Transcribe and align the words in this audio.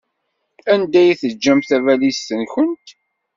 Anda 0.71 0.97
ay 1.01 1.13
teǧǧamt 1.21 1.67
tabalizt-nwent? 1.69 2.87